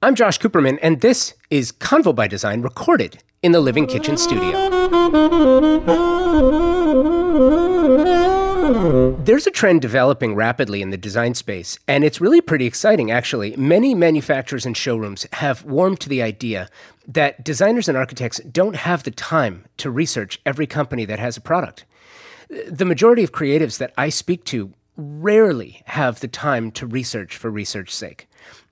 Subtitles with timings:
[0.00, 4.52] I'm Josh Cooperman, and this is Convo by Design recorded in the Living Kitchen studio.
[9.24, 13.56] There's a trend developing rapidly in the design space, and it's really pretty exciting, actually.
[13.56, 16.68] Many manufacturers and showrooms have warmed to the idea
[17.08, 21.40] that designers and architects don't have the time to research every company that has a
[21.40, 21.86] product.
[22.68, 27.50] The majority of creatives that I speak to rarely have the time to research for
[27.50, 28.27] research's sake.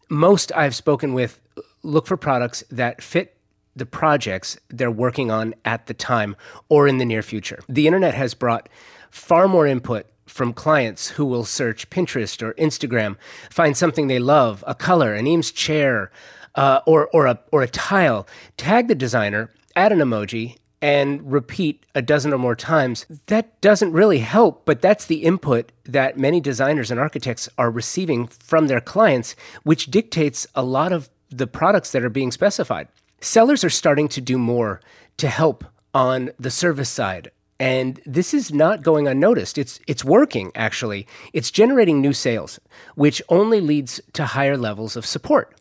[0.08, 1.40] Most I've spoken with
[1.82, 3.36] look for products that fit
[3.74, 6.36] the projects they're working on at the time
[6.68, 7.60] or in the near future.
[7.68, 8.68] The internet has brought
[9.10, 13.16] far more input from clients who will search Pinterest or Instagram,
[13.50, 16.10] find something they love, a color, an Eames chair,
[16.54, 21.84] uh, or, or, a, or a tile, tag the designer, add an emoji, and repeat
[21.94, 26.40] a dozen or more times, that doesn't really help, but that's the input that many
[26.40, 31.92] designers and architects are receiving from their clients, which dictates a lot of the products
[31.92, 32.88] that are being specified.
[33.20, 34.80] Sellers are starting to do more
[35.16, 37.30] to help on the service side.
[37.58, 39.56] And this is not going unnoticed.
[39.56, 41.06] It's it's working actually.
[41.32, 42.60] It's generating new sales,
[42.96, 45.54] which only leads to higher levels of support.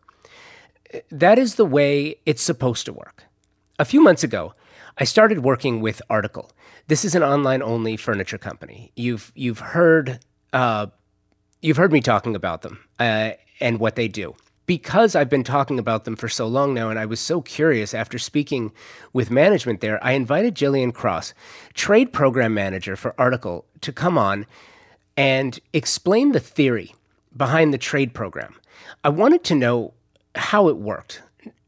[1.10, 3.24] That is the way it's supposed to work.
[3.80, 4.54] A few months ago,
[4.98, 6.52] I started working with Article.
[6.88, 8.92] This is an online only furniture company.
[8.96, 10.20] You've you've heard
[10.54, 10.88] uh,
[11.62, 14.36] you've heard me talking about them uh, and what they do.
[14.68, 17.94] Because I've been talking about them for so long now, and I was so curious
[17.94, 18.72] after speaking
[19.14, 21.36] with management there, I invited Jillian Cross,
[21.76, 24.48] trade program manager for Article, to come on
[25.16, 26.96] and explain the theory
[27.38, 28.56] behind the trade program.
[29.04, 29.94] I wanted to know
[30.34, 31.22] how it worked,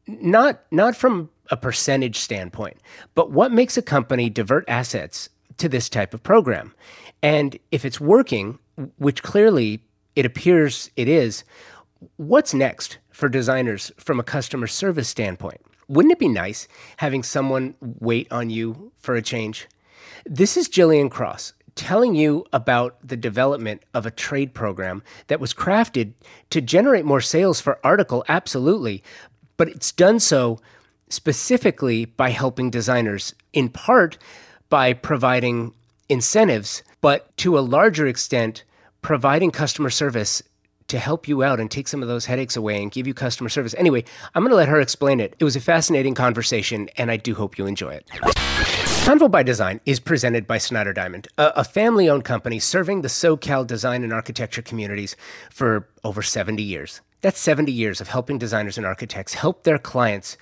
[0.06, 2.76] not not from a percentage standpoint,
[3.14, 6.74] but what makes a company divert assets to this type of program?
[7.22, 8.58] And if it's working,
[8.98, 9.82] which clearly
[10.14, 11.44] it appears it is,
[12.16, 15.60] what's next for designers from a customer service standpoint?
[15.88, 19.66] Wouldn't it be nice having someone wait on you for a change?
[20.26, 25.54] This is Jillian Cross telling you about the development of a trade program that was
[25.54, 26.12] crafted
[26.50, 29.02] to generate more sales for Article, absolutely,
[29.56, 30.58] but it's done so
[31.10, 34.18] specifically by helping designers, in part
[34.68, 35.72] by providing
[36.08, 38.64] incentives, but to a larger extent,
[39.02, 40.42] providing customer service
[40.88, 43.48] to help you out and take some of those headaches away and give you customer
[43.48, 43.74] service.
[43.76, 44.02] Anyway,
[44.34, 45.34] I'm going to let her explain it.
[45.38, 48.08] It was a fascinating conversation, and I do hope you enjoy it.
[49.04, 53.66] Convo by Design is presented by Snyder Diamond, a, family owned company serving the SoCal
[53.66, 55.16] design and architecture communities
[55.50, 57.00] for over 70 years.
[57.20, 60.36] That's 70 years of helping designers and architects help their clients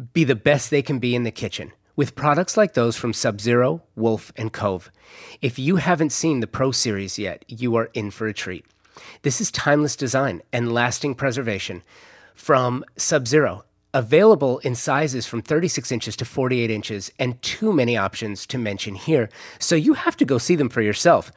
[0.00, 3.40] be the best they can be in the kitchen with products like those from Sub
[3.40, 4.90] Zero, Wolf, and Cove.
[5.42, 8.64] If you haven't seen the Pro Series yet, you are in for a treat.
[9.22, 11.82] This is timeless design and lasting preservation
[12.34, 17.96] from Sub Zero, available in sizes from 36 inches to 48 inches, and too many
[17.96, 19.28] options to mention here.
[19.58, 21.30] So you have to go see them for yourself.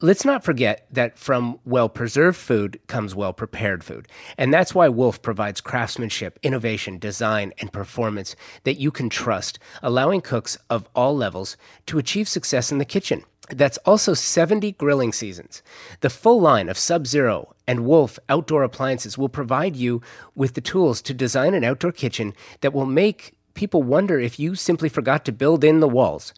[0.00, 4.06] Let's not forget that from well preserved food comes well prepared food.
[4.36, 10.20] And that's why Wolf provides craftsmanship, innovation, design, and performance that you can trust, allowing
[10.20, 13.24] cooks of all levels to achieve success in the kitchen.
[13.50, 15.64] That's also 70 grilling seasons.
[15.98, 20.00] The full line of Sub Zero and Wolf outdoor appliances will provide you
[20.36, 24.54] with the tools to design an outdoor kitchen that will make people wonder if you
[24.54, 26.32] simply forgot to build in the walls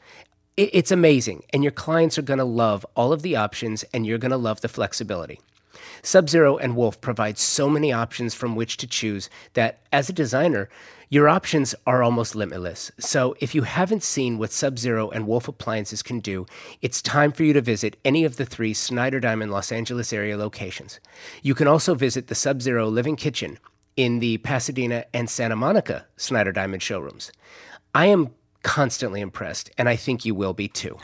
[0.73, 1.45] it's amazing.
[1.53, 4.37] And your clients are going to love all of the options and you're going to
[4.37, 5.41] love the flexibility.
[6.03, 10.15] Sub Zero and Wolf provide so many options from which to choose that as a
[10.15, 10.69] designer,
[11.09, 12.91] your options are almost limitless.
[12.99, 16.47] So if you haven't seen what Sub Zero and Wolf appliances can do,
[16.83, 20.37] it's time for you to visit any of the three Snyder Diamond Los Angeles area
[20.37, 21.01] locations.
[21.43, 23.59] You can also visit the Sub Zero Living Kitchen
[23.97, 27.33] in the Pasadena and Santa Monica Snyder Diamond showrooms.
[27.95, 28.31] I am
[28.63, 30.99] constantly impressed, and I think you will be too.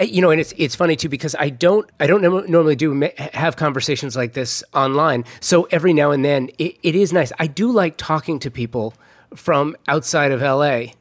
[0.00, 3.56] You know, and it's it's funny too because I don't I don't normally do have
[3.56, 5.24] conversations like this online.
[5.40, 7.32] So every now and then it, it is nice.
[7.38, 8.94] I do like talking to people
[9.34, 10.66] from outside of LA.
[10.66, 10.92] Yeah.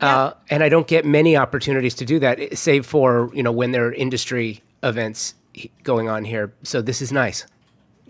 [0.00, 3.72] Uh, and I don't get many opportunities to do that, save for you know when
[3.72, 5.34] there are industry events
[5.82, 6.52] going on here.
[6.62, 7.46] So this is nice.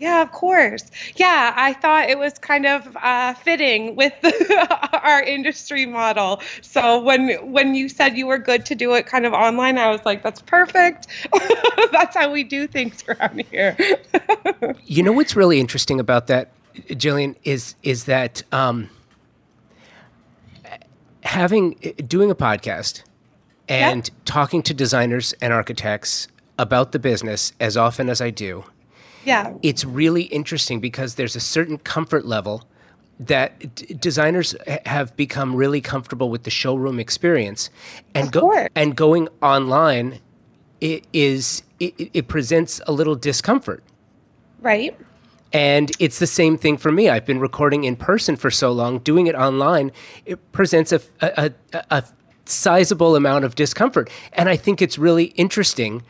[0.03, 0.91] Yeah, of course.
[1.15, 6.41] Yeah, I thought it was kind of uh, fitting with the, our industry model.
[6.61, 9.89] So when when you said you were good to do it kind of online, I
[9.91, 11.07] was like, that's perfect.
[11.93, 13.77] that's how we do things around here.
[14.83, 16.51] you know what's really interesting about that,
[16.89, 18.89] Jillian, is is that um,
[21.23, 23.03] having doing a podcast
[23.69, 26.27] and talking to designers and architects
[26.59, 28.65] about the business as often as I do
[29.25, 29.53] Yeah.
[29.61, 32.63] It's really interesting because there's a certain comfort level
[33.19, 34.55] that d- designers
[34.85, 37.69] have become really comfortable with the showroom experience
[38.15, 40.19] and go- and going online
[40.81, 43.83] it is it, it presents a little discomfort
[44.61, 44.97] right
[45.53, 47.09] and it's the same thing for me.
[47.09, 48.97] I've been recording in person for so long.
[48.99, 49.91] Doing it online,
[50.25, 52.03] it presents a, a, a, a
[52.45, 54.09] sizable amount of discomfort.
[54.33, 56.01] And I think it's really interesting.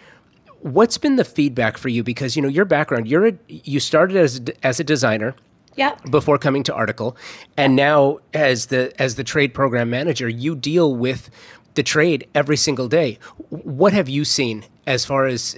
[0.63, 2.03] What's been the feedback for you?
[2.03, 3.07] Because you know your background.
[3.07, 5.35] You're a, you started as as a designer.
[5.75, 5.95] Yeah.
[6.09, 7.17] Before coming to Article,
[7.57, 11.29] and now as the as the trade program manager, you deal with
[11.73, 13.17] the trade every single day.
[13.49, 15.55] What have you seen as far as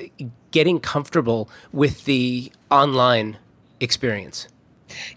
[0.51, 3.37] getting comfortable with the online
[3.79, 4.47] experience?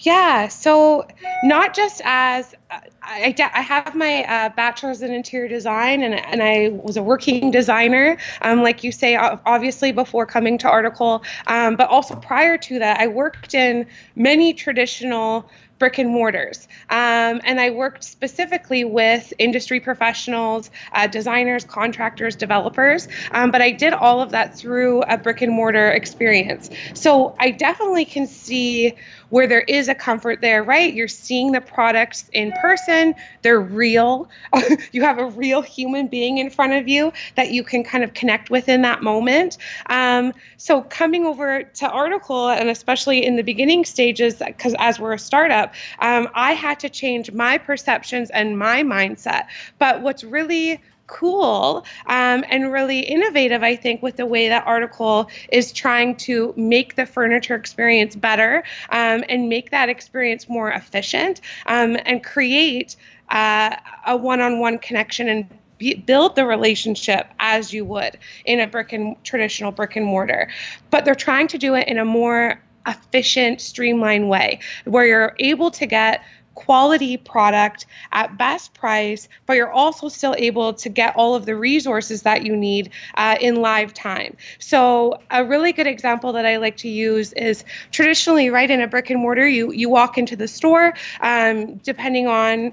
[0.00, 1.06] Yeah, so
[1.44, 2.54] not just as
[3.02, 7.50] I, I have my uh, bachelor's in interior design, and, and I was a working
[7.50, 12.78] designer, um, like you say, obviously before coming to Article, um, but also prior to
[12.78, 15.48] that, I worked in many traditional
[15.78, 16.66] brick and mortars.
[16.90, 23.08] Um, and I worked specifically with industry professionals, uh, designers, contractors, developers.
[23.30, 26.70] Um, but I did all of that through a brick and mortar experience.
[26.94, 28.94] So I definitely can see
[29.30, 30.92] where there is a comfort there, right?
[30.92, 34.28] You're seeing the products in person, they're real.
[34.92, 38.14] you have a real human being in front of you that you can kind of
[38.14, 39.58] connect with in that moment.
[39.86, 45.14] Um, so coming over to Article, and especially in the beginning stages, because as we're
[45.14, 49.46] a startup, um, I had to change my perceptions and my mindset.
[49.78, 55.28] But what's really cool um, and really innovative, I think, with the way that article
[55.50, 61.40] is trying to make the furniture experience better um, and make that experience more efficient
[61.66, 62.94] um, and create
[63.30, 63.74] uh,
[64.06, 68.66] a one on one connection and be, build the relationship as you would in a
[68.66, 70.48] brick and traditional brick and mortar.
[70.90, 75.70] But they're trying to do it in a more efficient, streamlined way where you're able
[75.70, 76.22] to get
[76.58, 81.54] quality product at best price, but you're also still able to get all of the
[81.54, 84.36] resources that you need uh, in live time.
[84.58, 88.88] So a really good example that I like to use is traditionally, right in a
[88.88, 92.72] brick and mortar, you you walk into the store, um, depending on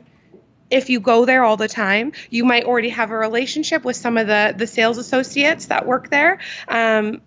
[0.71, 4.17] if you go there all the time, you might already have a relationship with some
[4.17, 6.39] of the the sales associates that work there.
[6.67, 7.21] Um,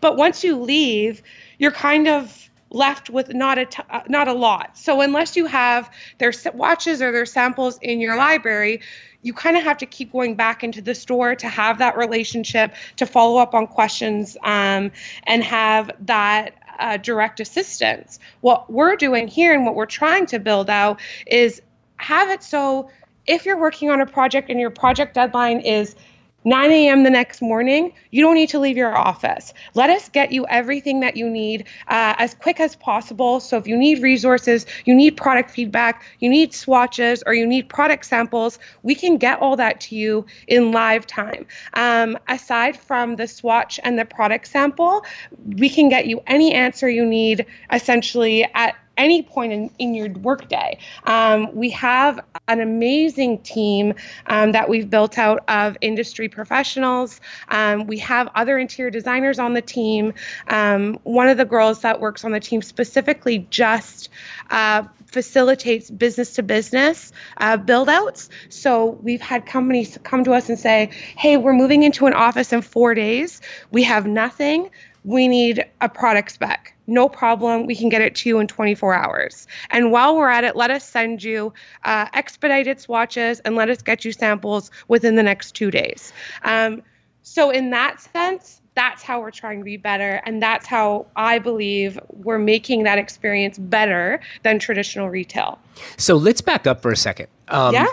[0.00, 1.22] but once you leave,
[1.58, 4.76] you're kind of left with not a t- uh, not a lot.
[4.76, 8.80] So unless you have their swatches or their samples in your library,
[9.22, 12.74] you kind of have to keep going back into the store to have that relationship,
[12.96, 14.90] to follow up on questions, um,
[15.24, 18.18] and have that uh, direct assistance.
[18.40, 21.62] What we're doing here and what we're trying to build out is
[21.96, 22.90] have it so
[23.26, 25.94] if you're working on a project and your project deadline is
[26.44, 27.04] 9 a.m.
[27.04, 29.54] the next morning, you don't need to leave your office.
[29.74, 33.40] Let us get you everything that you need uh, as quick as possible.
[33.40, 37.68] So, if you need resources, you need product feedback, you need swatches, or you need
[37.68, 41.46] product samples, we can get all that to you in live time.
[41.74, 45.04] Um, aside from the swatch and the product sample,
[45.46, 50.10] we can get you any answer you need essentially at any point in, in your
[50.10, 50.78] workday.
[51.04, 53.94] Um, we have an amazing team
[54.26, 57.20] um, that we've built out of industry professionals.
[57.48, 60.14] Um, we have other interior designers on the team.
[60.48, 64.08] Um, one of the girls that works on the team specifically just
[64.50, 68.30] uh, facilitates business to business uh, build outs.
[68.48, 72.52] So we've had companies come to us and say, hey, we're moving into an office
[72.52, 73.40] in four days.
[73.70, 74.70] We have nothing
[75.04, 76.74] we need a product spec.
[76.92, 77.64] No problem.
[77.64, 79.46] We can get it to you in 24 hours.
[79.70, 83.80] And while we're at it, let us send you uh, expedited swatches and let us
[83.80, 86.12] get you samples within the next two days.
[86.44, 86.82] Um,
[87.22, 90.20] so, in that sense, that's how we're trying to be better.
[90.26, 95.58] And that's how I believe we're making that experience better than traditional retail.
[95.96, 97.28] So, let's back up for a second.
[97.48, 97.86] Um, yeah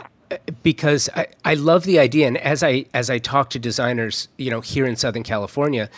[0.62, 4.52] because I, I love the idea and as I as I talk to designers, you
[4.52, 5.90] know, here in Southern California,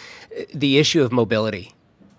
[0.54, 1.74] the issue of mobility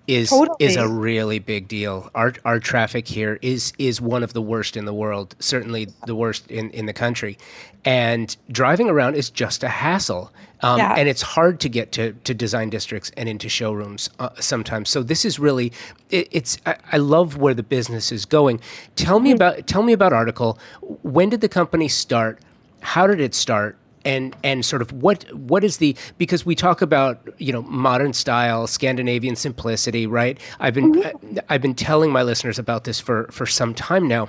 [0.07, 0.57] is totally.
[0.59, 2.11] is a really big deal.
[2.15, 6.15] Our our traffic here is is one of the worst in the world, certainly the
[6.15, 7.39] worst in, in the country.
[7.85, 10.33] And driving around is just a hassle.
[10.61, 10.95] Um, yeah.
[10.97, 14.91] And it's hard to get to, to design districts and into showrooms uh, sometimes.
[14.91, 15.73] So this is really,
[16.11, 16.59] it, it's.
[16.67, 18.61] I, I, love where the business is going.
[18.95, 19.37] Tell me mm-hmm.
[19.37, 20.59] about tell me about Article.
[21.03, 22.39] When did the company start?
[22.81, 23.77] How did it start?
[24.05, 28.13] And and sort of what what is the because we talk about you know modern
[28.13, 30.39] style Scandinavian simplicity right?
[30.61, 31.39] I've been mm-hmm.
[31.39, 34.29] I, I've been telling my listeners about this for for some time now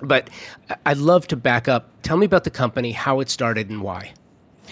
[0.00, 0.30] but
[0.86, 1.90] I'd love to back up.
[2.02, 4.12] Tell me about the company how it started and why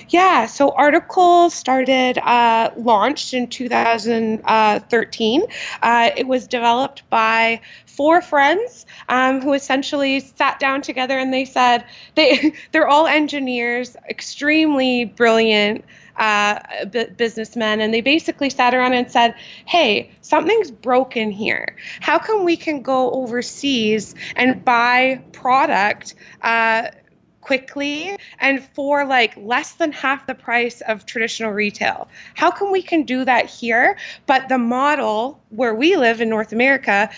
[0.08, 5.42] Yeah, so Article started, uh, launched in 2013.
[5.82, 11.44] Uh, it was developed by four friends um, who essentially sat down together and they
[11.44, 11.84] said
[12.14, 15.84] they they're all engineers, extremely brilliant
[16.16, 16.60] uh,
[16.90, 19.34] b- businessmen, and they basically sat around and said,
[19.66, 21.76] "Hey, something's broken here.
[22.00, 26.88] How come we can go overseas and buy product?" Uh,
[27.46, 32.08] quickly and for like less than half the price of traditional retail.
[32.34, 36.52] How come we can do that here, but the model where we live in North
[36.52, 37.08] America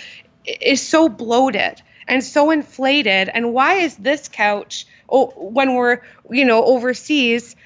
[0.45, 6.45] is so bloated and so inflated and why is this couch oh, when we're you
[6.45, 7.57] know overseas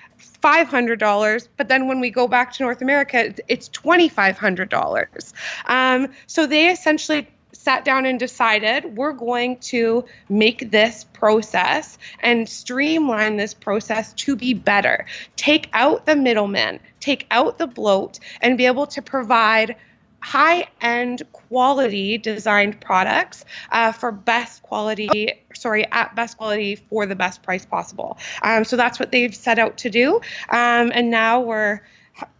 [0.42, 5.33] $500 but then when we go back to north america it's $2500
[5.66, 12.49] um, so they essentially sat down and decided we're going to make this process and
[12.49, 15.06] streamline this process to be better.
[15.37, 19.76] Take out the middlemen, take out the bloat, and be able to provide
[20.23, 27.16] high end quality designed products uh, for best quality sorry at best quality for the
[27.16, 30.16] best price possible um, so that's what they've set out to do
[30.49, 31.80] um, and now we're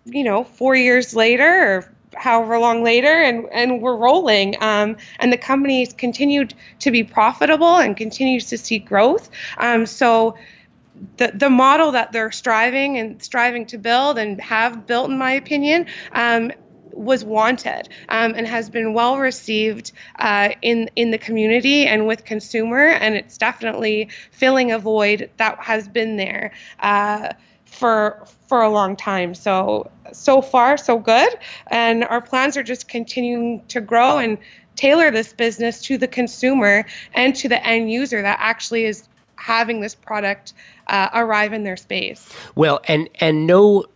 [0.04, 4.57] you know four years later or however long later and and we're rolling.
[4.62, 9.31] Um, and the company's continued to be profitable and continues to see growth.
[9.59, 10.37] Um, so
[11.16, 15.33] the, the model that they're striving and striving to build and have built in my
[15.33, 16.52] opinion um,
[16.92, 22.25] was wanted um, and has been well received uh, in in the community and with
[22.25, 26.52] consumer and it's definitely filling a void that has been there.
[26.81, 27.33] Uh,
[27.73, 29.35] for for a long time.
[29.35, 31.31] So so far so good,
[31.69, 34.38] and our plans are just continuing to grow and
[34.76, 39.81] tailor this business to the consumer and to the end user that actually is having
[39.81, 40.52] this product
[40.87, 42.29] uh, arrive in their space.
[42.55, 43.87] Well, and and no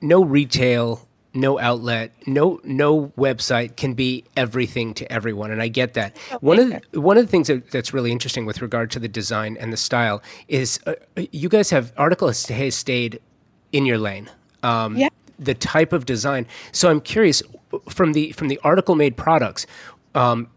[0.00, 5.94] no retail no outlet, no no website can be everything to everyone, and I get
[5.94, 6.16] that.
[6.26, 6.36] Okay.
[6.40, 9.08] One of the, one of the things that, that's really interesting with regard to the
[9.08, 10.94] design and the style is uh,
[11.32, 13.20] you guys have article has, has stayed
[13.72, 14.28] in your lane.
[14.62, 15.08] Um, yeah.
[15.38, 16.46] The type of design.
[16.72, 17.42] So I'm curious
[17.88, 19.66] from the from the article made products.
[20.14, 20.48] Um,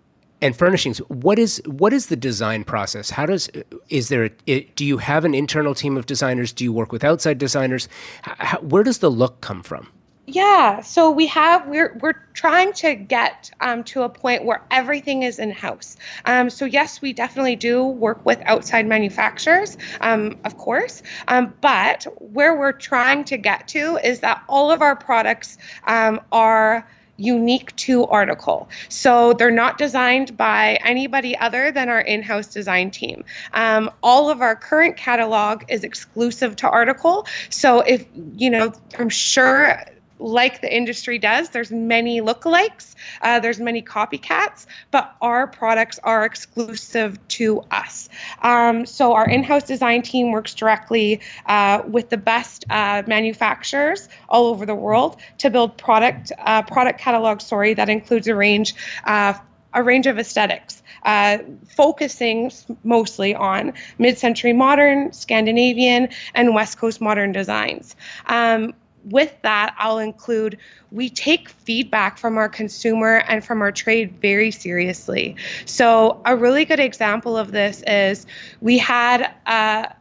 [0.41, 3.49] and furnishings what is what is the design process how does
[3.87, 7.03] is there a, do you have an internal team of designers do you work with
[7.03, 7.87] outside designers
[8.23, 9.87] how, where does the look come from
[10.25, 15.23] yeah, so we have we're we're trying to get um, to a point where everything
[15.23, 15.97] is in house.
[16.23, 22.07] Um, so yes, we definitely do work with outside manufacturers, um, of course, um, but
[22.19, 26.87] where we're trying to get to is that all of our products um, are
[27.17, 28.69] unique to article.
[28.89, 33.23] So they're not designed by anybody other than our in-house design team.
[33.53, 37.27] Um, all of our current catalog is exclusive to article.
[37.49, 39.79] So if you know, I'm sure
[40.19, 41.49] like the industry does.
[41.49, 48.09] There's many lookalikes, uh, there's many copycats, but our products are exclusive to us.
[48.41, 54.47] Um, so our in-house design team works directly uh, with the best uh, manufacturers all
[54.47, 57.41] over the world to build product uh, product catalog.
[57.41, 59.33] Sorry, that includes a range uh,
[59.73, 60.81] a range of aesthetics.
[61.03, 62.49] Uh, focusing
[62.83, 67.95] mostly on mid century modern, Scandinavian, and West Coast modern designs.
[68.27, 70.57] Um, with that, I'll include
[70.91, 75.35] we take feedback from our consumer and from our trade very seriously.
[75.65, 78.25] So, a really good example of this is
[78.61, 79.93] we had a,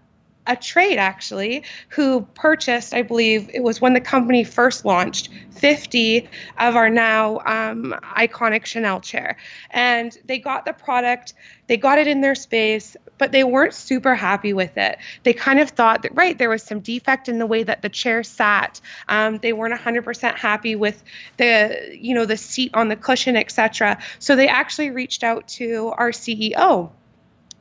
[0.46, 6.28] a trade actually who purchased, I believe it was when the company first launched, 50
[6.58, 9.36] of our now um, iconic Chanel chair.
[9.70, 11.34] And they got the product,
[11.68, 14.98] they got it in their space, but they weren't super happy with it.
[15.22, 17.88] They kind of thought that, right, there was some defect in the way that the
[17.88, 18.80] chair sat.
[19.08, 21.04] Um, they weren't 100% happy with
[21.36, 23.98] the, you know, the seat on the cushion, etc.
[24.18, 26.90] So they actually reached out to our CEO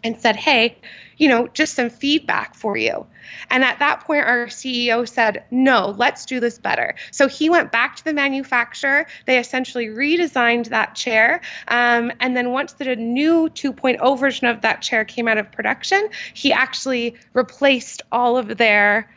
[0.04, 0.78] and said, hey,
[1.18, 3.06] you know, just some feedback for you.
[3.50, 6.96] And at that point, our CEO said, no, let's do this better.
[7.12, 9.06] So he went back to the manufacturer.
[9.28, 11.42] They essentially redesigned that chair.
[11.68, 16.10] Um, and then once the new 2.0 version of that chair came out of production,
[16.34, 19.08] he actually replaced all of their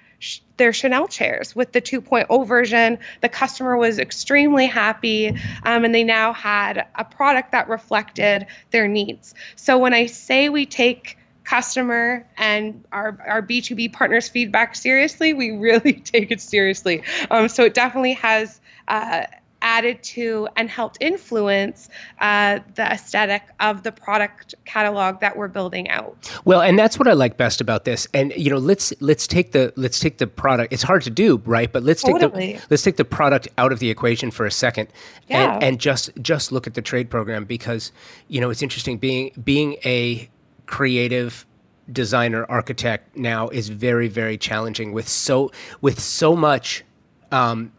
[0.56, 2.98] their Chanel chairs with the 2.0 version.
[3.20, 5.28] The customer was extremely happy,
[5.64, 9.34] um, and they now had a product that reflected their needs.
[9.56, 15.50] So when I say we take customer and our, our B2B partners feedback seriously, we
[15.52, 17.02] really take it seriously.
[17.30, 19.24] Um, so it definitely has uh,
[19.64, 21.88] added to and helped influence
[22.20, 26.30] uh, the aesthetic of the product catalog that we're building out.
[26.44, 28.06] Well, and that's what I like best about this.
[28.14, 30.72] And you know, let's let's take the let's take the product.
[30.72, 31.72] It's hard to do, right?
[31.72, 32.52] But let's totally.
[32.52, 34.88] take the let's take the product out of the equation for a second,
[35.28, 35.54] yeah.
[35.54, 37.90] and, and just just look at the trade program because
[38.28, 40.28] you know it's interesting being being a
[40.66, 41.46] creative
[41.92, 45.50] designer architect now is very very challenging with so
[45.82, 46.82] with so much
[47.30, 47.72] um,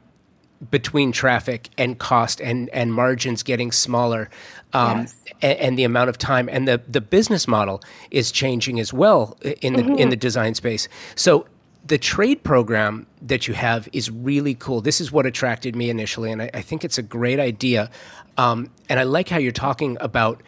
[0.71, 4.29] between traffic and cost and and margins getting smaller
[4.73, 5.15] um, yes.
[5.41, 7.81] and, and, the amount of time and the the business model
[8.11, 9.95] is changing as well in the mm-hmm.
[9.95, 11.45] in the design space so
[11.85, 14.81] the trade program that you have is really cool.
[14.81, 17.91] This is what attracted me initially, and I, I think it's a great idea.
[18.37, 20.41] Um, and I like how you're talking about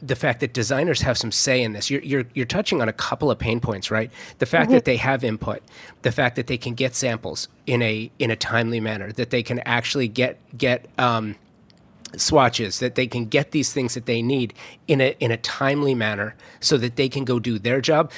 [0.00, 1.90] the fact that designers have some say in this.
[1.90, 4.10] You're, you're, you're touching on a couple of pain points, right?
[4.38, 4.74] The fact mm-hmm.
[4.74, 5.62] that they have input,
[6.02, 9.42] the fact that they can get samples in a in a timely manner, that they
[9.42, 11.34] can actually get get um,
[12.16, 14.54] swatches, that they can get these things that they need
[14.86, 18.10] in a in a timely manner, so that they can go do their job.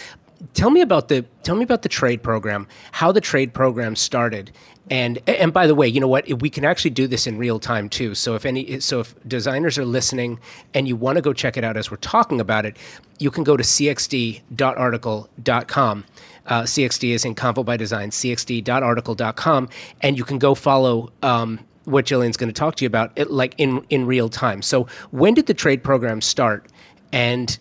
[0.55, 4.51] Tell me about the tell me about the trade program, how the trade program started,
[4.91, 6.27] and and by the way, you know what?
[6.41, 8.17] We can actually do this in real time too.
[8.17, 10.41] So if any so if designers are listening
[10.75, 12.77] and you want to go check it out as we're talking about it,
[13.19, 16.05] you can go to cxd.article.com.
[16.47, 19.69] Uh, CXD is in Convo by Design, cxd.article.com,
[20.03, 23.31] and you can go follow um, what Jillian's going to talk to you about, it,
[23.31, 24.61] like in in real time.
[24.61, 26.67] So when did the trade program start,
[27.13, 27.57] and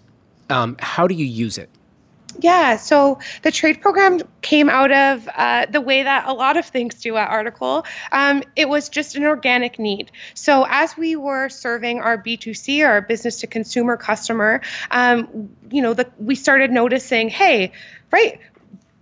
[0.50, 1.70] um, how do you use it?
[2.42, 6.66] Yeah, so the trade program came out of uh, the way that a lot of
[6.66, 7.86] things do at Article.
[8.14, 10.12] Um, it was just an organic need.
[10.36, 15.94] So as we were serving our B2C, our business to consumer customer, um, you know,
[15.94, 17.74] the, we started noticing, hey,
[18.12, 18.40] right,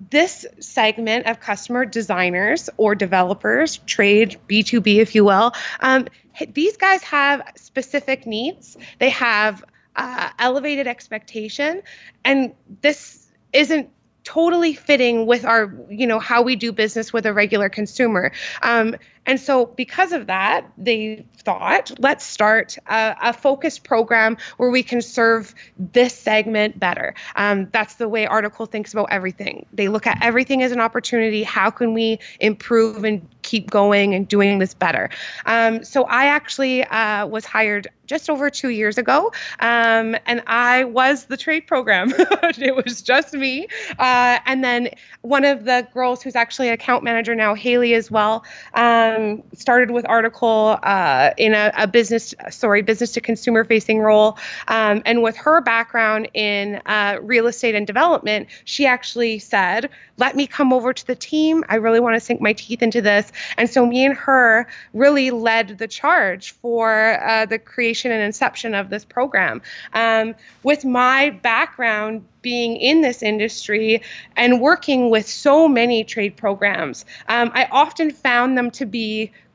[0.09, 6.07] this segment of customer designers or developers, trade B2B, if you will, um,
[6.53, 8.77] these guys have specific needs.
[8.99, 9.63] They have
[9.95, 11.81] uh, elevated expectation,
[12.23, 13.26] and this
[13.57, 13.89] isn't
[14.23, 18.31] totally fitting with our you know how we do business with a regular consumer.
[18.61, 18.95] Um,
[19.27, 24.81] and so, because of that, they thought, let's start a, a focused program where we
[24.81, 27.13] can serve this segment better.
[27.35, 29.65] Um, that's the way Article thinks about everything.
[29.73, 31.43] They look at everything as an opportunity.
[31.43, 35.09] How can we improve and keep going and doing this better?
[35.45, 40.85] Um, so, I actually uh, was hired just over two years ago, um, and I
[40.85, 42.13] was the trade program.
[42.17, 43.67] it was just me.
[43.99, 48.09] Uh, and then one of the girls who's actually an account manager now, Haley, as
[48.09, 48.45] well.
[48.73, 53.99] Um, um, started with article uh, in a, a, business, sorry, business to consumer facing
[53.99, 54.37] role.
[54.67, 60.35] Um, and with her background in uh, real estate and development, she actually said, let
[60.35, 61.63] me come over to the team.
[61.69, 63.31] I really want to sink my teeth into this.
[63.57, 68.73] And so me and her really led the charge for uh, the creation and inception
[68.73, 69.61] of this program.
[69.93, 74.01] Um, with my background being in this industry
[74.35, 78.85] and working with so many trade programs, um, I often found them to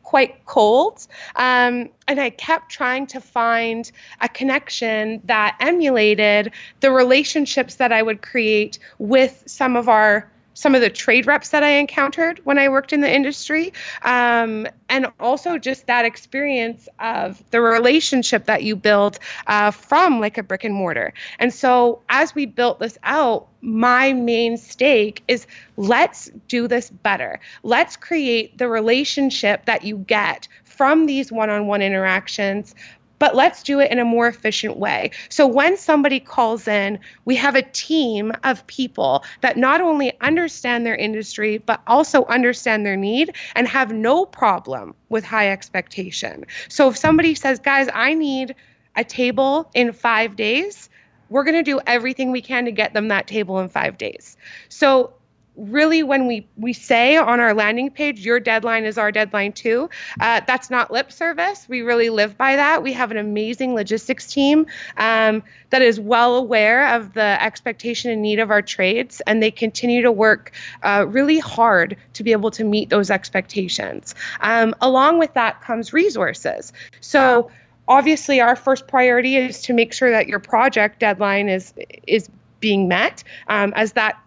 [0.03, 1.07] quite cold.
[1.37, 8.03] Um, and I kept trying to find a connection that emulated the relationships that I
[8.03, 12.59] would create with some of our some of the trade reps that I encountered when
[12.59, 18.63] I worked in the industry, um, and also just that experience of the relationship that
[18.63, 21.15] you build uh, from like a brick and mortar.
[21.39, 27.41] And so, as we built this out, my main stake is let's do this better.
[27.63, 32.75] Let's create the relationship that you get from these one on one interactions
[33.23, 35.13] but let's do it in a more efficient way.
[35.29, 40.85] So when somebody calls in, we have a team of people that not only understand
[40.85, 46.47] their industry, but also understand their need and have no problem with high expectation.
[46.69, 48.57] So if somebody says, guys, I need
[48.97, 50.91] a table in five days,
[51.29, 54.37] we're going to do everything we can to get them that table in five days.
[54.69, 55.15] So
[55.57, 59.89] really when we we say on our landing page your deadline is our deadline too
[60.21, 61.67] uh, that's not lip service.
[61.69, 62.83] We really live by that.
[62.83, 68.23] We have an amazing logistics team um, that is well aware of the expectation and
[68.23, 72.51] need of our trades and they continue to work uh, really hard to be able
[72.53, 74.15] to meet those expectations.
[74.41, 76.73] Um, along with that comes resources.
[77.01, 77.51] So
[77.89, 81.75] obviously our first priority is to make sure that your project deadline is
[82.07, 82.29] is
[82.61, 84.19] being met um, as that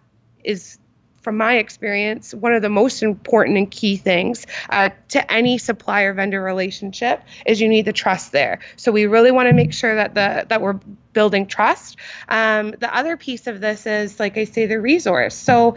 [0.44, 0.78] is
[1.26, 6.12] from my experience, one of the most important and key things uh, to any supplier
[6.12, 8.60] vendor relationship is you need the trust there.
[8.76, 10.78] So we really want to make sure that the that we're
[11.14, 11.96] building trust.
[12.28, 15.34] Um, the other piece of this is, like I say, the resource.
[15.34, 15.74] So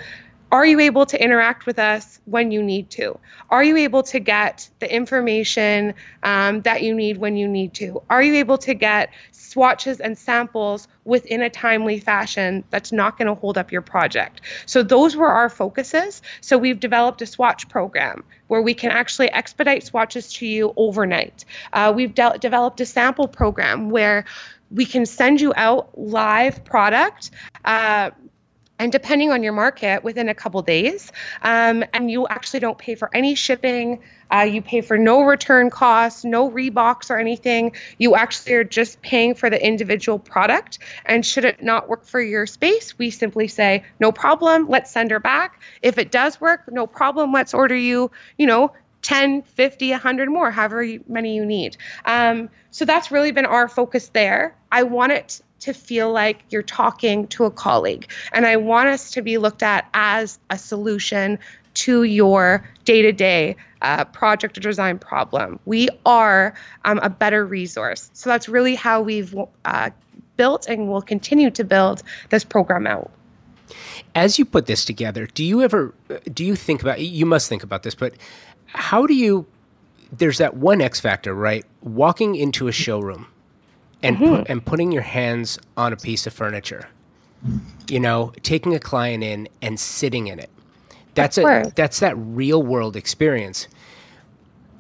[0.52, 3.20] are you able to interact with us when you need to?
[3.50, 8.02] Are you able to get the information um, that you need when you need to?
[8.10, 13.28] Are you able to get swatches and samples within a timely fashion that's not going
[13.28, 14.42] to hold up your project?
[14.66, 16.22] So, those were our focuses.
[16.42, 21.46] So, we've developed a swatch program where we can actually expedite swatches to you overnight.
[21.74, 24.26] Uh, we've de- developed a sample program where
[24.72, 27.32] we can send you out live product
[27.66, 28.12] uh,
[28.80, 31.12] and depending on your market within a couple days
[31.44, 34.00] um, and you actually don't pay for any shipping
[34.32, 37.74] uh, you pay for no return costs no rebox or anything.
[37.98, 40.80] You actually are just paying for the individual product.
[41.06, 45.12] And should it not work for your space we simply say no problem let's send
[45.12, 45.62] her back.
[45.82, 50.52] If it does work no problem let's order you you know 10 50 100 more
[50.52, 51.78] however many you need.
[52.06, 54.56] Um, so that's really been our focus there.
[54.72, 58.10] I want it to feel like you're talking to a colleague.
[58.34, 61.40] And I want us to be looked at as a solution
[61.76, 63.56] to your day to day
[64.12, 65.60] project or design problem.
[65.66, 66.54] We are
[66.86, 68.10] um, a better resource.
[68.14, 69.90] So that's really how we've uh,
[70.36, 73.12] built and will continue to build this program out.
[74.16, 75.94] As you put this together, do you ever
[76.34, 78.14] do you think about you must think about this, but
[78.66, 79.46] how do you
[80.12, 81.66] there's that one X factor, right?
[81.82, 83.28] Walking into a showroom
[84.04, 84.36] and mm-hmm.
[84.36, 86.88] pu- and putting your hands on a piece of furniture.
[87.88, 90.50] You know, taking a client in and sitting in it.
[91.16, 93.68] That's a that's that real world experience.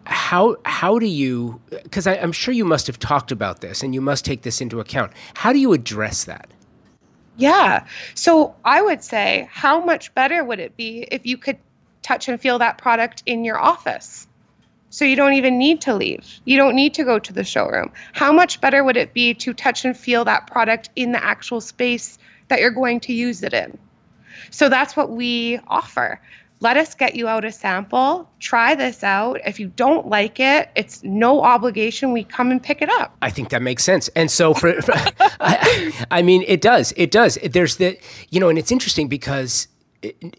[0.05, 1.61] How how do you?
[1.69, 4.79] Because I'm sure you must have talked about this, and you must take this into
[4.79, 5.13] account.
[5.35, 6.49] How do you address that?
[7.37, 7.85] Yeah.
[8.15, 11.57] So I would say, how much better would it be if you could
[12.01, 14.27] touch and feel that product in your office?
[14.89, 16.39] So you don't even need to leave.
[16.45, 17.91] You don't need to go to the showroom.
[18.13, 21.61] How much better would it be to touch and feel that product in the actual
[21.61, 23.77] space that you're going to use it in?
[24.51, 26.19] So that's what we offer.
[26.61, 28.29] Let us get you out a sample.
[28.39, 29.39] Try this out.
[29.45, 32.11] If you don't like it, it's no obligation.
[32.11, 33.15] We come and pick it up.
[33.21, 34.09] I think that makes sense.
[34.09, 34.93] And so, for, for
[35.39, 36.93] I, I mean, it does.
[36.97, 37.37] It does.
[37.43, 37.97] There's the,
[38.29, 39.69] you know, and it's interesting because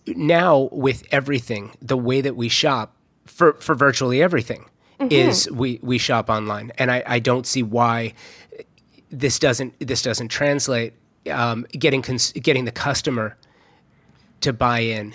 [0.06, 2.94] now with everything, the way that we shop,
[3.30, 4.66] for for virtually everything
[4.98, 5.12] mm-hmm.
[5.12, 8.14] is we we shop online, and I, I don't see why
[9.10, 10.94] this doesn't this doesn't translate.
[11.30, 13.36] Um, getting cons- getting the customer
[14.40, 15.14] to buy in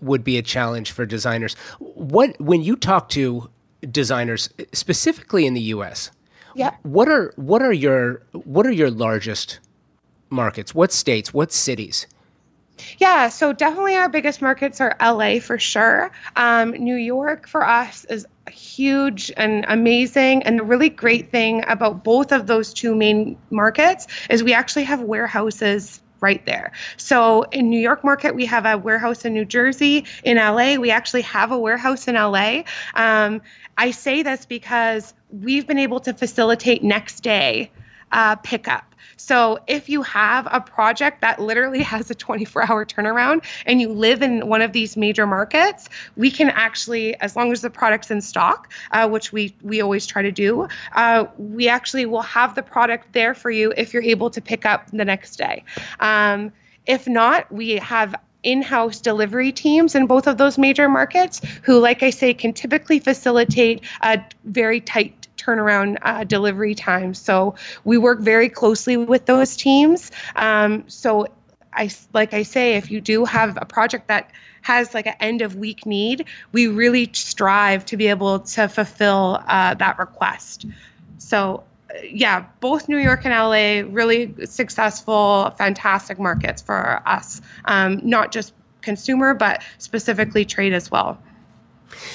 [0.00, 1.54] would be a challenge for designers.
[1.78, 3.50] What when you talk to
[3.90, 6.10] designers specifically in the U.S.
[6.54, 6.74] Yeah.
[6.82, 9.60] What are what are your what are your largest
[10.30, 10.74] markets?
[10.74, 11.32] What states?
[11.32, 12.06] What cities?
[12.98, 16.10] Yeah, so definitely our biggest markets are LA for sure.
[16.36, 20.42] Um, New York for us is huge and amazing.
[20.42, 24.84] And the really great thing about both of those two main markets is we actually
[24.84, 26.72] have warehouses right there.
[26.96, 30.04] So in New York market, we have a warehouse in New Jersey.
[30.22, 32.62] In LA, we actually have a warehouse in LA.
[32.94, 33.40] Um,
[33.76, 37.70] I say this because we've been able to facilitate next day
[38.12, 38.84] uh, pickup.
[39.16, 43.90] So if you have a project that literally has a 24 hour turnaround and you
[43.90, 48.10] live in one of these major markets, we can actually, as long as the product's
[48.10, 52.54] in stock, uh, which we, we always try to do, uh, we actually will have
[52.54, 55.64] the product there for you if you're able to pick up the next day.
[56.00, 56.52] Um,
[56.86, 62.02] if not, we have in-house delivery teams in both of those major markets who like
[62.02, 65.19] i say can typically facilitate a very tight
[65.50, 67.14] turnaround uh, delivery time.
[67.14, 70.10] So we work very closely with those teams.
[70.36, 71.26] Um, so
[71.72, 74.30] I like I say, if you do have a project that
[74.62, 79.42] has like an end of week need, we really strive to be able to fulfill
[79.46, 80.66] uh, that request.
[81.18, 81.64] So
[82.04, 87.40] yeah, both New York and LA really successful, fantastic markets for us.
[87.64, 91.18] Um, not just consumer, but specifically trade as well.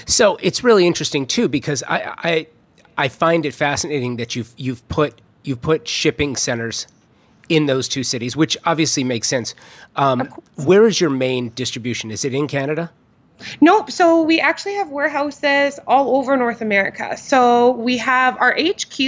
[0.06, 2.48] So it's really interesting too because I, I
[2.98, 6.88] I find it fascinating that you've you've put you've put shipping centers
[7.50, 9.54] in those two cities, which obviously makes sense.
[9.96, 12.10] Um, where is your main distribution?
[12.12, 12.92] Is it in Canada?
[13.62, 13.92] Nope.
[13.92, 17.18] So we actually have warehouses all over North America.
[17.18, 19.00] So we have our HQ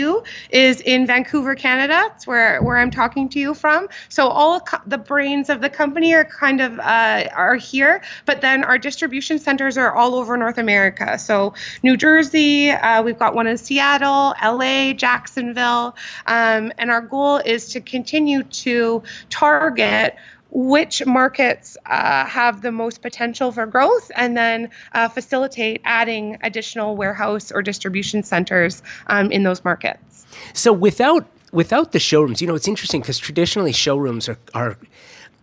[0.49, 2.11] is in Vancouver, Canada.
[2.15, 3.87] It's where where I'm talking to you from.
[4.09, 8.63] So all the brains of the company are kind of uh, are here, but then
[8.63, 11.17] our distribution centers are all over North America.
[11.17, 17.37] So New Jersey, uh, we've got one in Seattle, LA, Jacksonville, um, and our goal
[17.37, 20.15] is to continue to target
[20.49, 26.95] which markets uh, have the most potential for growth and then uh, facilitate adding additional
[26.95, 30.25] warehouse or distribution centers um, in those markets.
[30.53, 34.77] So without without the showrooms, you know, it's interesting because traditionally showrooms are, are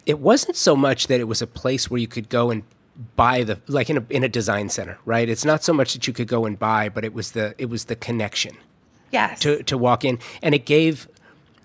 [0.07, 2.63] it wasn't so much that it was a place where you could go and
[3.17, 5.29] buy the like in a in a design center, right?
[5.29, 7.67] It's not so much that you could go and buy, but it was the it
[7.67, 8.57] was the connection.
[9.11, 9.41] Yes.
[9.41, 11.09] To to walk in, and it gave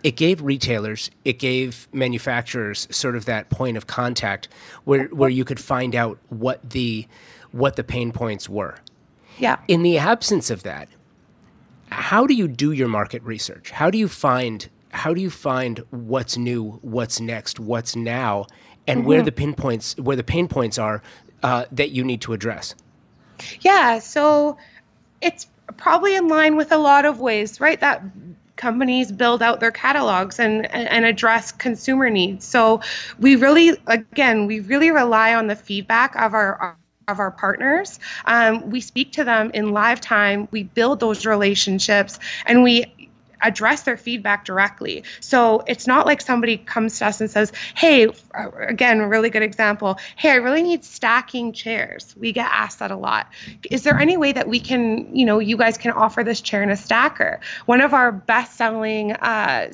[0.03, 4.47] it gave retailers, it gave manufacturers sort of that point of contact
[4.85, 7.07] where where you could find out what the
[7.51, 8.77] what the pain points were.
[9.37, 9.57] Yeah.
[9.67, 10.89] In the absence of that,
[11.91, 13.71] how do you do your market research?
[13.71, 18.47] How do you find how do you find what's new, what's next, what's now,
[18.87, 19.07] and mm-hmm.
[19.07, 21.01] where the pinpoints where the pain points are
[21.43, 22.75] uh, that you need to address?
[23.61, 24.57] Yeah, so
[25.21, 27.79] it's probably in line with a lot of ways, right?
[27.79, 28.01] That
[28.59, 32.45] companies build out their catalogs and, and address consumer needs.
[32.45, 32.81] So
[33.17, 37.99] we really, again, we really rely on the feedback of our of our partners.
[38.25, 40.47] Um, we speak to them in live time.
[40.51, 42.85] We build those relationships, and we
[43.41, 45.03] address their feedback directly.
[45.19, 49.43] So it's not like somebody comes to us and says, Hey, again, a really good
[49.43, 49.97] example.
[50.15, 52.15] Hey, I really need stacking chairs.
[52.17, 53.27] We get asked that a lot.
[53.69, 56.63] Is there any way that we can, you know, you guys can offer this chair
[56.63, 57.39] in a stacker?
[57.65, 59.71] One of our best selling, uh,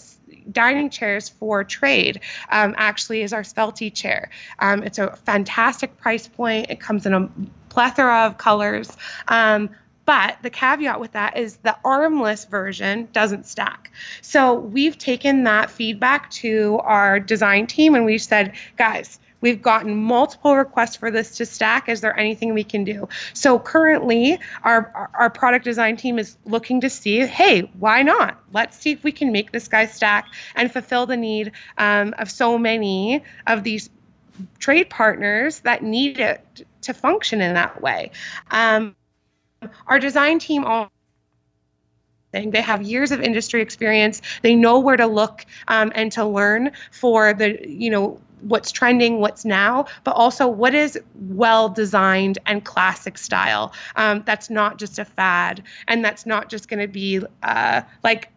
[0.52, 4.30] dining chairs for trade um, actually is our Svelti chair.
[4.60, 6.70] Um, it's a fantastic price point.
[6.70, 7.30] It comes in a
[7.70, 8.96] plethora of colors.
[9.28, 9.70] Um,
[10.06, 13.92] but the caveat with that is the armless version doesn't stack.
[14.22, 19.96] So we've taken that feedback to our design team and we said, guys, We've gotten
[19.96, 21.88] multiple requests for this to stack.
[21.88, 23.08] Is there anything we can do?
[23.34, 28.42] So currently, our our product design team is looking to see, hey, why not?
[28.54, 32.32] Let's see if we can make this guy stack and fulfill the need um, of
[32.32, 33.92] so many of these
[34.58, 38.10] trade partners that need it to function in that way.
[38.50, 38.96] Um,
[39.88, 40.90] our design team all
[42.32, 44.22] they have years of industry experience.
[44.42, 49.20] They know where to look um, and to learn for the, you know, what's trending,
[49.20, 53.74] what's now, but also what is well designed and classic style.
[53.96, 58.30] Um, that's not just a fad, and that's not just going to be uh, like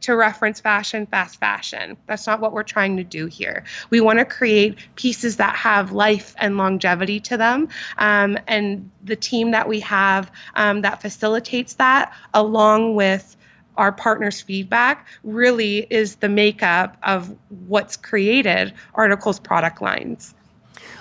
[0.00, 1.96] to reference fashion, fast fashion.
[2.06, 3.64] That's not what we're trying to do here.
[3.90, 7.68] We want to create pieces that have life and longevity to them.
[7.98, 13.36] Um, and the team that we have um, that facilitates that, along with
[13.76, 17.34] our partners' feedback, really is the makeup of
[17.66, 20.34] what's created Article's product lines.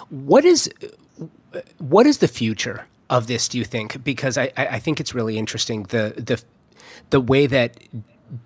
[0.09, 0.69] What is
[1.79, 3.47] what is the future of this?
[3.47, 4.03] Do you think?
[4.03, 6.41] Because I, I think it's really interesting the the
[7.09, 7.79] the way that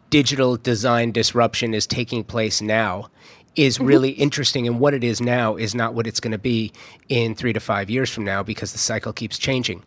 [0.09, 3.09] digital design disruption is taking place now
[3.55, 3.85] is mm-hmm.
[3.85, 4.67] really interesting.
[4.67, 6.71] And what it is now is not what it's going to be
[7.09, 9.83] in 3 to 5 years from now because the cycle keeps changing.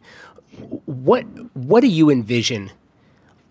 [0.87, 2.71] What what do you envision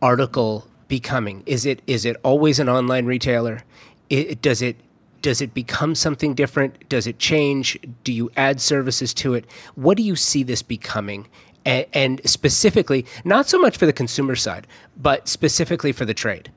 [0.01, 1.43] article becoming?
[1.45, 3.61] Is it is it always an online retailer?
[4.09, 4.77] It, does it
[5.21, 6.87] does it become something different?
[6.89, 7.79] Does it change?
[8.03, 9.45] Do you add services to it?
[9.75, 11.27] What do you see this becoming
[11.65, 16.51] and, and specifically, not so much for the consumer side, but specifically for the trade?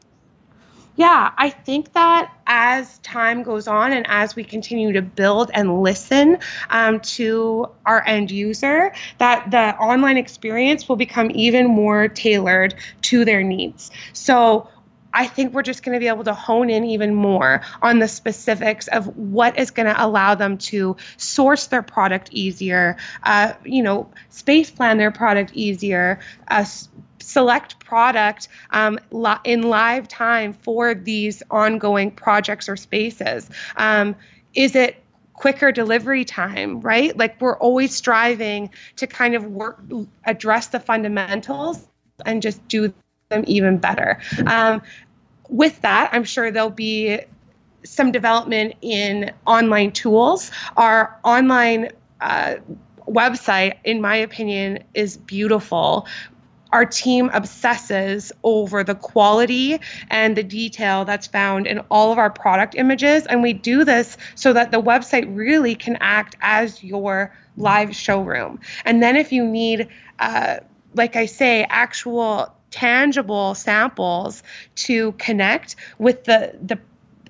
[0.98, 5.80] Yeah, I think that as time goes on and as we continue to build and
[5.80, 6.38] listen
[6.70, 13.24] um, to our end user, that the online experience will become even more tailored to
[13.24, 13.92] their needs.
[14.12, 14.68] So
[15.12, 18.08] I think we're just going to be able to hone in even more on the
[18.08, 23.82] specifics of what is going to allow them to source their product easier, uh, you
[23.82, 26.64] know, space plan their product easier, uh,
[27.20, 28.98] select product um,
[29.44, 33.48] in live time for these ongoing projects or spaces.
[33.76, 34.16] Um,
[34.54, 35.02] is it
[35.34, 37.16] quicker delivery time, right?
[37.16, 39.80] Like we're always striving to kind of work,
[40.24, 41.86] address the fundamentals
[42.26, 42.92] and just do
[43.30, 44.18] them even better.
[44.46, 44.80] Um,
[45.50, 47.20] with that, I'm sure there'll be
[47.84, 50.50] some development in online tools.
[50.76, 52.56] Our online uh,
[53.06, 56.06] website, in my opinion, is beautiful.
[56.72, 62.30] Our team obsesses over the quality and the detail that's found in all of our
[62.30, 63.26] product images.
[63.26, 68.60] And we do this so that the website really can act as your live showroom.
[68.84, 69.88] And then if you need,
[70.18, 70.60] uh,
[70.94, 74.42] like I say, actual tangible samples
[74.76, 76.78] to connect with the the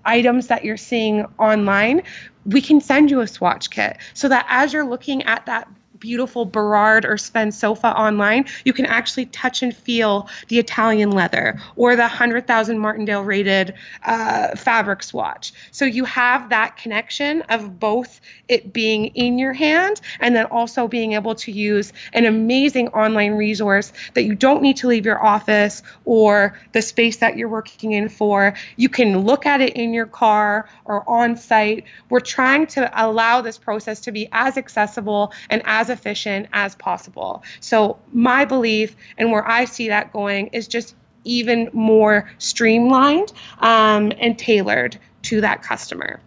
[0.05, 2.03] items that you're seeing online
[2.47, 5.69] we can send you a swatch kit so that as you're looking at that
[6.01, 11.61] beautiful Burrard or Sven sofa online, you can actually touch and feel the Italian leather
[11.77, 15.53] or the 100,000 Martindale rated uh, fabric swatch.
[15.71, 20.89] So you have that connection of both it being in your hand and then also
[20.89, 25.23] being able to use an amazing online resource that you don't need to leave your
[25.25, 28.55] office or the space that you're working in for.
[28.77, 31.85] You can look at it in your car or on site.
[32.09, 37.43] We're trying to allow this process to be as accessible and as efficient as possible.
[37.61, 44.13] So, my belief and where I see that going is just even more streamlined um,
[44.19, 46.21] and tailored to that customer.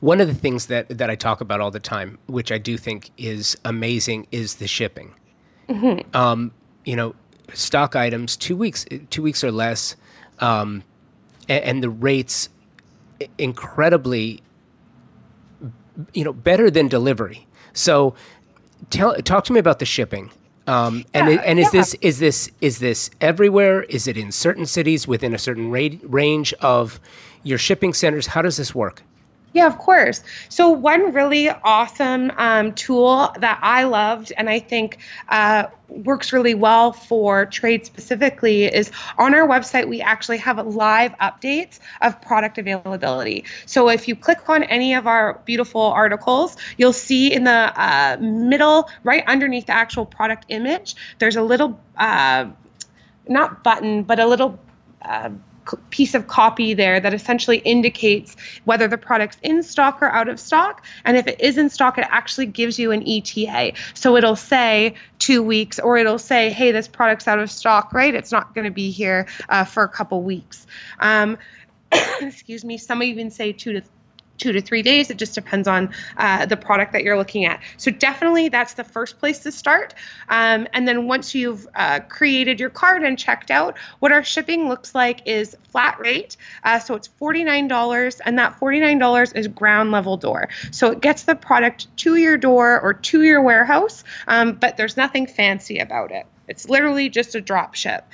[0.00, 2.76] One of the things that, that I talk about all the time, which I do
[2.76, 5.14] think is amazing, is the shipping.
[5.68, 6.16] Mm-hmm.
[6.16, 6.52] Um,
[6.84, 7.14] you know,
[7.52, 9.96] stock items, two weeks, two weeks or less,
[10.40, 10.82] um,
[11.48, 12.48] and, and the rates
[13.36, 14.42] incredibly,
[16.14, 17.46] you know, better than delivery.
[17.72, 18.14] So,
[18.90, 20.30] tell talk to me about the shipping.
[20.66, 21.80] Um, and yeah, and is yeah.
[21.80, 23.84] this is this is this everywhere?
[23.84, 27.00] Is it in certain cities within a certain ra- range of
[27.42, 28.26] your shipping centers?
[28.26, 29.02] How does this work?
[29.54, 30.22] Yeah, of course.
[30.50, 34.98] So, one really awesome um, tool that I loved and I think
[35.30, 41.16] uh, works really well for trade specifically is on our website, we actually have live
[41.18, 43.44] updates of product availability.
[43.64, 48.18] So, if you click on any of our beautiful articles, you'll see in the uh,
[48.20, 52.46] middle, right underneath the actual product image, there's a little, uh,
[53.26, 54.58] not button, but a little
[55.00, 55.30] uh,
[55.90, 60.40] piece of copy there that essentially indicates whether the product's in stock or out of
[60.40, 60.84] stock.
[61.04, 63.72] And if it is in stock, it actually gives you an ETA.
[63.94, 68.14] So it'll say two weeks, or it'll say, hey, this product's out of stock, right?
[68.14, 70.66] It's not going to be here uh, for a couple weeks.
[70.98, 71.38] Um,
[72.20, 73.82] excuse me, some even say two to
[74.38, 75.10] two to three days.
[75.10, 77.60] It just depends on uh, the product that you're looking at.
[77.76, 79.94] So definitely that's the first place to start.
[80.28, 84.68] Um, and then once you've uh, created your card and checked out, what our shipping
[84.68, 86.36] looks like is flat rate.
[86.64, 90.48] Uh, so it's $49, and that $49 is ground level door.
[90.70, 94.96] So it gets the product to your door or to your warehouse, um, but there's
[94.96, 96.26] nothing fancy about it.
[96.48, 98.04] It's literally just a drop ship.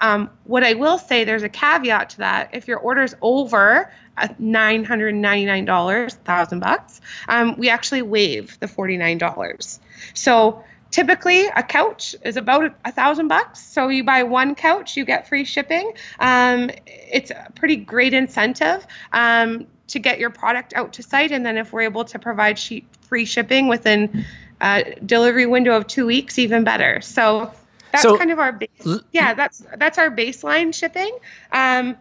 [0.00, 2.50] Um, what I will say, there's a caveat to that.
[2.52, 9.78] If your order is over $999, thousand bucks, um, we actually waive the $49.
[10.14, 13.60] So typically a couch is about a thousand bucks.
[13.60, 15.92] So you buy one couch, you get free shipping.
[16.18, 21.32] Um, it's a pretty great incentive um, to get your product out to site.
[21.32, 22.58] And then if we're able to provide
[23.02, 24.24] free shipping within
[24.60, 27.00] a delivery window of two weeks, even better.
[27.02, 27.52] So
[27.96, 29.00] that's so, kind of our base.
[29.12, 31.16] Yeah, that's that's our baseline shipping.
[31.52, 31.96] Um,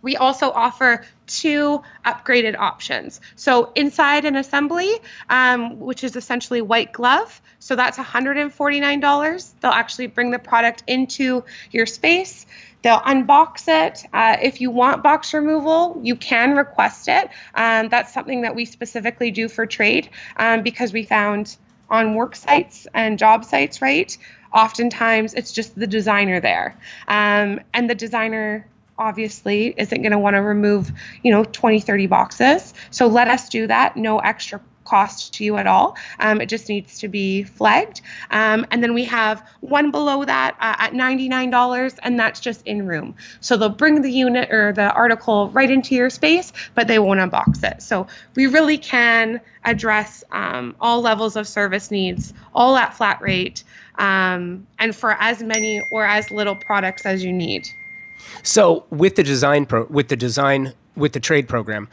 [0.00, 3.20] we also offer two upgraded options.
[3.34, 4.92] So inside an assembly,
[5.28, 9.52] um, which is essentially white glove, so that's $149.
[9.60, 12.46] They'll actually bring the product into your space.
[12.82, 14.04] They'll unbox it.
[14.12, 17.28] Uh, if you want box removal, you can request it.
[17.54, 21.56] Um, that's something that we specifically do for trade um, because we found
[21.90, 24.16] on work sites and job sites, right?
[24.52, 26.76] Oftentimes it's just the designer there.
[27.06, 28.66] Um, and the designer
[28.98, 30.90] obviously isn't going to want to remove,
[31.22, 32.74] you know, 20, 30 boxes.
[32.90, 33.96] So let us do that.
[33.96, 35.96] No extra cost to you at all.
[36.18, 38.00] Um, it just needs to be flagged.
[38.30, 42.86] Um, and then we have one below that uh, at $99, and that's just in
[42.86, 43.14] room.
[43.40, 47.20] So they'll bring the unit or the article right into your space, but they won't
[47.20, 47.82] unbox it.
[47.82, 53.64] So we really can address um, all levels of service needs, all at flat rate,
[53.98, 57.68] um, and for as many or as little products as you need.
[58.42, 61.88] So with the design pro, with the design with the trade program,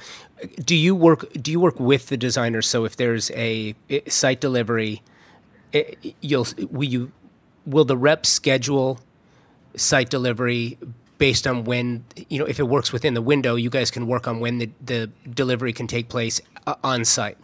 [0.63, 2.67] do you work do you work with the designers?
[2.67, 3.75] So if there's a
[4.07, 5.01] site delivery,
[6.21, 7.11] you'll will you
[7.65, 8.99] will the rep schedule
[9.75, 10.77] site delivery
[11.17, 14.27] based on when you know if it works within the window, you guys can work
[14.27, 17.37] on when the, the delivery can take place uh, on site.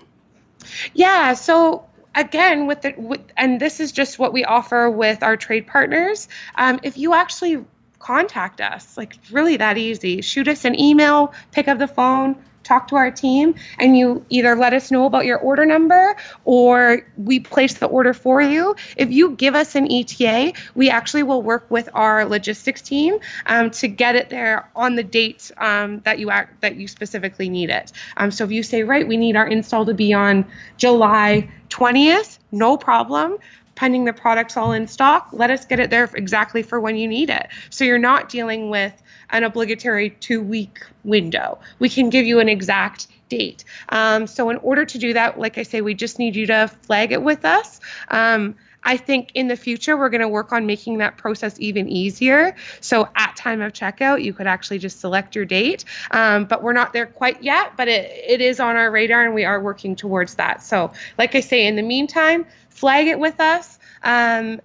[0.93, 1.33] Yeah.
[1.33, 5.67] So again with the with, and this is just what we offer with our trade
[5.67, 7.63] partners um, if you actually
[7.99, 8.97] contact us.
[8.97, 10.21] Like, really that easy.
[10.21, 14.55] Shoot us an email, pick up the phone, talk to our team, and you either
[14.55, 18.75] let us know about your order number or we place the order for you.
[18.97, 23.71] If you give us an ETA, we actually will work with our logistics team um,
[23.71, 27.69] to get it there on the date um, that you act, that you specifically need
[27.69, 27.91] it.
[28.17, 30.45] Um, so if you say, right, we need our install to be on
[30.77, 33.37] July 20th, no problem
[33.75, 37.07] pending the product's all in stock, let us get it there exactly for when you
[37.07, 37.47] need it.
[37.71, 38.93] So you're not dealing with
[39.31, 41.59] an obligatory two week window.
[41.79, 43.63] We can give you an exact date.
[43.89, 46.67] Um, so in order to do that, like I say, we just need you to
[46.83, 47.79] flag it with us.
[48.09, 51.87] Um, I think in the future we're going to work on making that process even
[51.87, 52.55] easier.
[52.79, 55.85] So at time of checkout, you could actually just select your date.
[56.11, 59.35] Um, but we're not there quite yet, but it, it is on our radar and
[59.35, 60.63] we are working towards that.
[60.63, 63.77] So, like I say, in the meantime, flag it with us.
[64.03, 64.61] Um,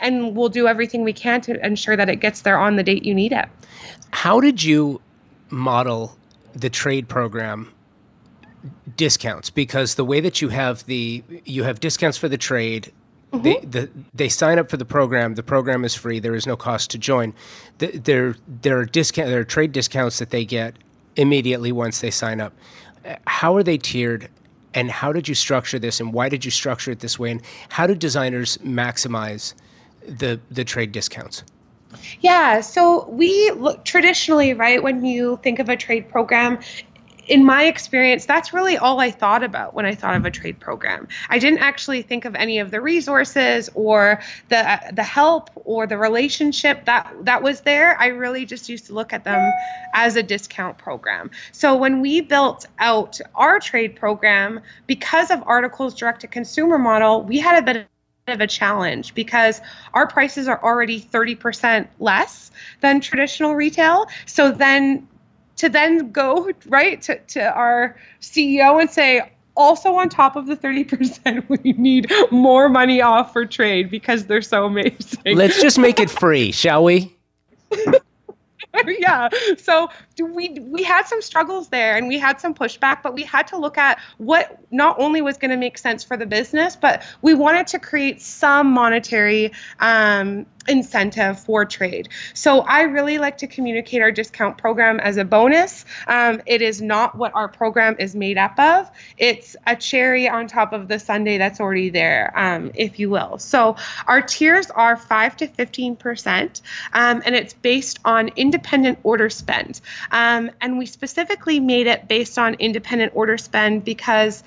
[0.00, 3.04] and we'll do everything we can to ensure that it gets there on the date
[3.04, 3.48] you need it.
[4.10, 5.00] How did you
[5.50, 6.16] model
[6.54, 7.72] the trade program
[8.96, 9.50] discounts?
[9.50, 12.92] Because the way that you have the you have discounts for the trade,
[13.32, 13.42] mm-hmm.
[13.42, 15.34] they the, they sign up for the program.
[15.34, 16.18] The program is free.
[16.18, 17.34] There is no cost to join.
[17.78, 20.74] The, there there are discount there are trade discounts that they get
[21.16, 22.52] immediately once they sign up.
[23.26, 24.28] How are they tiered?
[24.74, 25.98] And how did you structure this?
[25.98, 27.30] And why did you structure it this way?
[27.30, 29.54] And how do designers maximize
[30.06, 31.42] the the trade discounts?
[32.20, 36.58] Yeah, so we look traditionally, right, when you think of a trade program,
[37.28, 40.58] in my experience, that's really all I thought about when I thought of a trade
[40.58, 41.08] program.
[41.28, 45.86] I didn't actually think of any of the resources or the uh, the help or
[45.86, 47.98] the relationship that that was there.
[48.00, 49.52] I really just used to look at them
[49.94, 51.30] as a discount program.
[51.52, 57.22] So when we built out our trade program, because of Article's direct to consumer model,
[57.22, 57.86] we had a bit
[58.30, 59.60] of a challenge because
[59.94, 62.50] our prices are already 30% less
[62.80, 64.06] than traditional retail.
[64.26, 65.06] So then
[65.56, 70.56] to then go right to, to our CEO and say, also on top of the
[70.56, 75.98] 30% we need more money off for trade because they're so amazing let's just make
[75.98, 77.12] it free shall we
[78.86, 79.28] yeah.
[79.56, 79.88] So
[80.20, 83.56] we we had some struggles there and we had some pushback, but we had to
[83.56, 87.34] look at what not only was going to make sense for the business, but we
[87.34, 92.08] wanted to create some monetary um, incentive for trade.
[92.34, 95.84] So I really like to communicate our discount program as a bonus.
[96.06, 98.90] Um, it is not what our program is made up of.
[99.16, 103.38] It's a cherry on top of the sundae that's already there, um, if you will.
[103.38, 106.60] So our tiers are 5 to 15%,
[106.92, 109.80] um, and it's based on independent order spend.
[110.10, 114.42] Um, and we specifically made it based on independent order spend because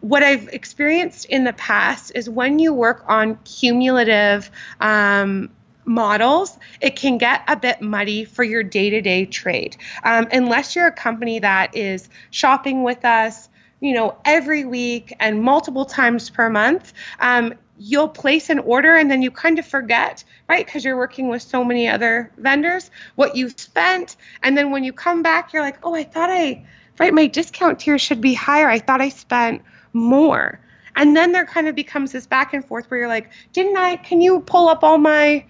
[0.00, 4.50] what I've experienced in the past is when you work on cumulative
[4.80, 5.50] um,
[5.84, 9.76] models, it can get a bit muddy for your day to day trade.
[10.02, 13.48] Um, unless you're a company that is shopping with us,
[13.80, 17.54] you know, every week and multiple times per month, um,
[17.84, 20.64] you'll place an order and then you kind of forget, right?
[20.64, 24.16] Because you're working with so many other vendors, what you spent.
[24.42, 26.64] And then when you come back, you're like, oh, I thought I,
[26.98, 28.68] right, my discount tier should be higher.
[28.68, 29.62] I thought I spent
[29.92, 30.60] more.
[30.94, 33.96] And then there kind of becomes this back and forth where you're like, didn't I,
[33.96, 35.44] can you pull up all my,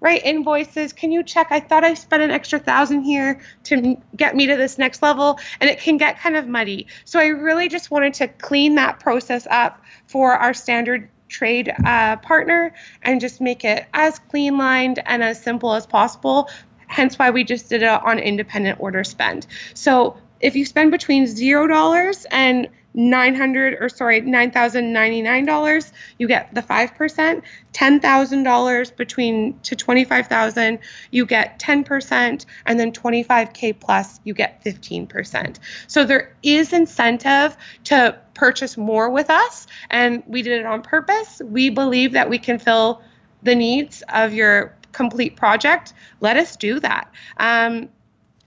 [0.00, 4.36] right invoices can you check i thought i spent an extra thousand here to get
[4.36, 7.68] me to this next level and it can get kind of muddy so i really
[7.68, 12.72] just wanted to clean that process up for our standard trade uh, partner
[13.02, 16.48] and just make it as clean lined and as simple as possible.
[16.86, 19.46] Hence why we just did it on independent order spend.
[19.74, 26.62] So if you spend between zero dollars and 900 or sorry $9,099 you get the
[26.62, 30.78] 5% $10,000 between to 25,000
[31.10, 38.18] you get 10% and then 25k plus you get 15% so there is incentive to
[38.38, 41.42] purchase more with us and we did it on purpose.
[41.44, 43.02] We believe that we can fill
[43.42, 45.92] the needs of your complete project.
[46.20, 47.12] Let us do that.
[47.36, 47.90] Um,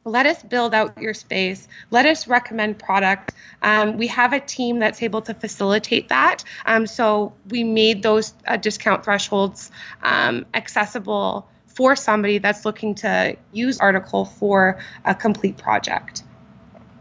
[0.06, 1.68] let us build out your space.
[1.92, 3.34] Let us recommend product.
[3.62, 6.44] Um, we have a team that's able to facilitate that.
[6.66, 9.72] Um, so we made those uh, discount thresholds
[10.02, 16.24] um, accessible for somebody that's looking to use article for a complete project.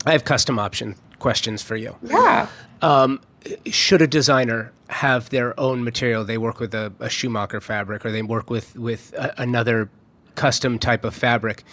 [0.06, 1.96] I have custom option questions for you.
[2.02, 2.48] Yeah.
[2.82, 3.20] Um,
[3.66, 6.24] should a designer have their own material?
[6.24, 9.90] They work with a, a schumacher fabric or they work with with a, another
[10.34, 11.64] custom type of fabric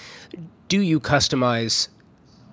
[0.68, 1.88] do you customize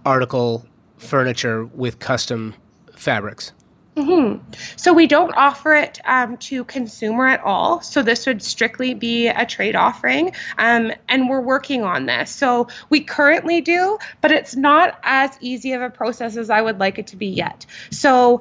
[0.04, 0.66] article
[0.98, 2.54] furniture with custom
[2.92, 3.52] fabrics?
[3.96, 4.42] Mm-hmm.
[4.76, 7.80] So we don't offer it um, to consumer at all.
[7.80, 12.34] So this would strictly be a trade offering, um, and we're working on this.
[12.34, 16.80] So we currently do, but it's not as easy of a process as I would
[16.80, 17.66] like it to be yet.
[17.90, 18.40] So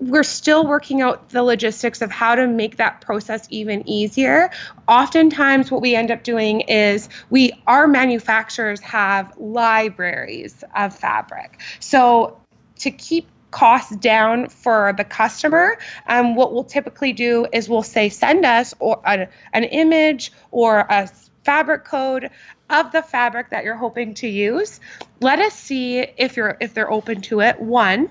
[0.00, 4.50] we're still working out the logistics of how to make that process even easier.
[4.88, 11.60] Oftentimes, what we end up doing is we, our manufacturers have libraries of fabric.
[11.80, 12.40] So
[12.78, 15.76] to keep costs down for the customer,
[16.06, 20.78] um, what we'll typically do is we'll say send us or a, an image or
[20.78, 21.10] a
[21.44, 22.30] fabric code
[22.70, 24.80] of the fabric that you're hoping to use.
[25.20, 27.60] Let us see if you're if they're open to it.
[27.60, 28.10] One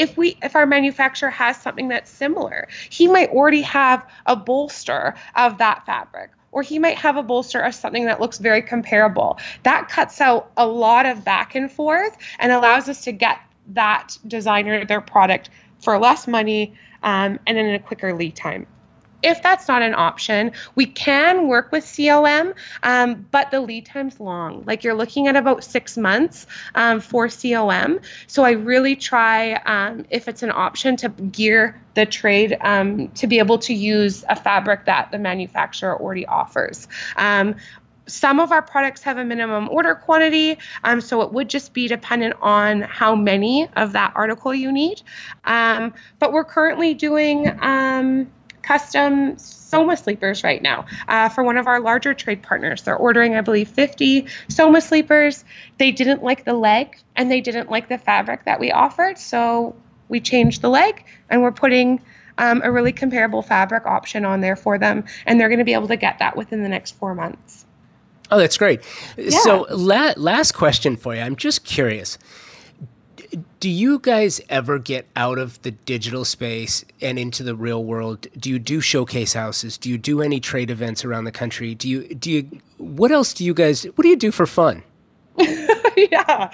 [0.00, 5.14] if we if our manufacturer has something that's similar, he might already have a bolster
[5.36, 9.38] of that fabric or he might have a bolster of something that looks very comparable.
[9.62, 13.38] That cuts out a lot of back and forth and allows us to get
[13.68, 18.66] that designer their product for less money um, and in a quicker lead time
[19.22, 24.20] if that's not an option, we can work with COM, um, but the lead time's
[24.20, 24.64] long.
[24.66, 28.00] Like you're looking at about six months um, for COM.
[28.26, 33.26] So I really try, um, if it's an option, to gear the trade um, to
[33.26, 36.88] be able to use a fabric that the manufacturer already offers.
[37.16, 37.56] Um,
[38.06, 41.88] some of our products have a minimum order quantity, um, so it would just be
[41.88, 45.00] dependent on how many of that article you need.
[45.44, 48.30] Um, but we're currently doing um,
[48.62, 52.82] custom Soma sleepers right now uh, for one of our larger trade partners.
[52.82, 55.44] They're ordering, I believe, 50 Soma sleepers.
[55.78, 59.76] They didn't like the leg and they didn't like the fabric that we offered, so
[60.08, 62.00] we changed the leg and we're putting
[62.38, 65.74] um, a really comparable fabric option on there for them, and they're going to be
[65.74, 67.66] able to get that within the next four months.
[68.30, 68.80] Oh, that's great.
[69.16, 69.38] Yeah.
[69.40, 71.20] So, la- last question for you.
[71.20, 72.16] I'm just curious
[73.60, 78.26] do you guys ever get out of the digital space and into the real world?
[78.38, 79.78] Do you do showcase houses?
[79.78, 81.74] Do you do any trade events around the country?
[81.74, 84.82] Do you do you what else do you guys what do you do for fun?
[85.96, 86.50] yeah.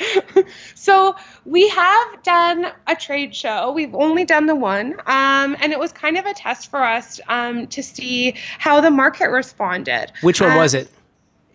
[0.74, 3.72] So we have done a trade show.
[3.72, 4.94] We've only done the one.
[5.06, 8.90] Um, and it was kind of a test for us um, to see how the
[8.90, 10.12] market responded.
[10.22, 10.90] Which one was it?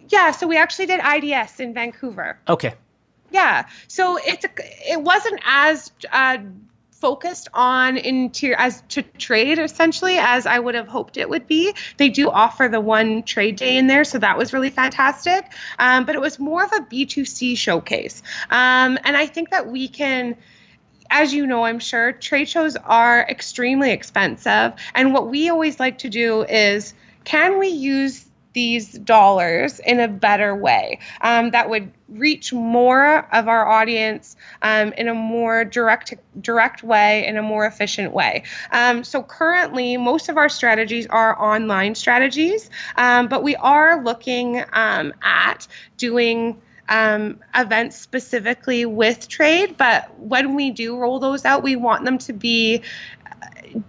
[0.10, 0.32] Yeah.
[0.32, 2.38] So we actually did IDS in Vancouver.
[2.50, 2.74] Okay.
[3.32, 3.66] Yeah.
[3.88, 6.38] So it's it wasn't as uh,
[6.92, 11.74] focused on interior as to trade essentially as I would have hoped it would be.
[11.98, 15.52] They do offer the one trade day in there, so that was really fantastic.
[15.80, 19.88] Um, but it was more of a B2C showcase, um, and I think that we
[19.88, 20.38] can.
[21.14, 24.72] As you know, I'm sure trade shows are extremely expensive.
[24.96, 26.94] And what we always like to do is
[27.26, 33.48] can we use these dollars in a better way um, that would reach more of
[33.48, 38.44] our audience um, in a more direct direct way in a more efficient way.
[38.72, 44.64] Um, so currently most of our strategies are online strategies um, but we are looking
[44.74, 51.64] um, at doing um, events specifically with trade, but when we do roll those out,
[51.64, 52.82] we want them to be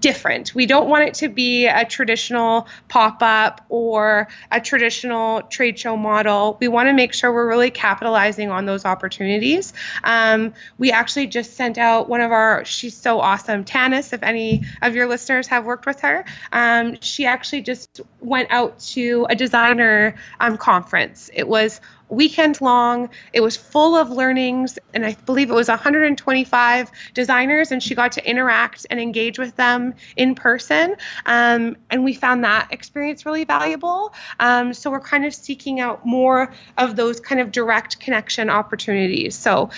[0.01, 0.55] different.
[0.55, 5.97] We don't want it to be a traditional pop up or a traditional trade show
[5.97, 6.57] model.
[6.61, 9.73] We want to make sure we're really capitalizing on those opportunities.
[10.05, 14.63] Um, we actually just sent out one of our, she's so awesome, Tanis, if any
[14.83, 16.25] of your listeners have worked with her.
[16.53, 21.31] Um, she actually just went out to a designer um, conference.
[21.33, 21.81] It was
[22.13, 23.09] weekend long.
[23.33, 28.13] It was full of learnings, and I believe it was 125 designers, and she got
[28.13, 30.95] to interact and engage with them in person.
[31.27, 34.13] Um, and we found that experience really valuable.
[34.41, 39.35] Um, so we're kind of seeking out more of those kind of direct connection opportunities.
[39.35, 39.71] So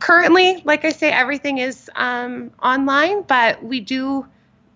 [0.00, 4.26] currently, like I say, everything is um, online, but we do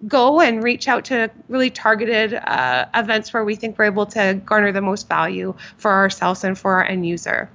[0.09, 4.41] go and reach out to really targeted uh, events where we think we're able to
[4.45, 7.51] garner the most value for ourselves and for our end user.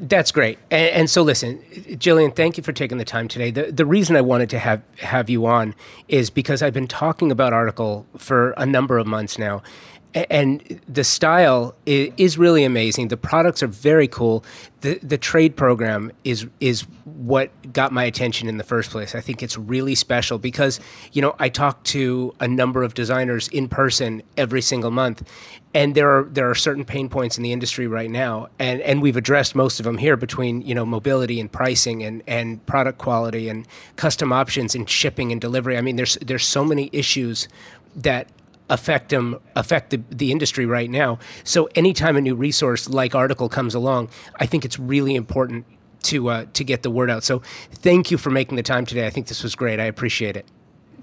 [0.00, 0.58] That's great.
[0.70, 3.50] And, and, so, listen, Jillian, thank you for taking the time today.
[3.50, 5.74] The, the reason I wanted to have, have you on
[6.06, 9.62] is because I've been talking about Article for a number of months now
[10.14, 13.08] and the style is really amazing.
[13.08, 14.44] The products are very cool.
[14.82, 19.14] The the trade program is is what got my attention in the first place.
[19.14, 20.80] I think it's really special because
[21.12, 25.22] you know I talk to a number of designers in person every single month,
[25.72, 29.00] and there are there are certain pain points in the industry right now, and and
[29.00, 32.98] we've addressed most of them here between you know mobility and pricing and and product
[32.98, 35.78] quality and custom options and shipping and delivery.
[35.78, 37.48] I mean, there's there's so many issues
[37.96, 38.28] that
[38.70, 41.18] affect them affect the, the industry right now.
[41.44, 45.66] So anytime a new resource like article comes along, I think it's really important
[46.04, 47.24] to uh, to get the word out.
[47.24, 49.06] So thank you for making the time today.
[49.06, 49.80] I think this was great.
[49.80, 50.46] I appreciate it.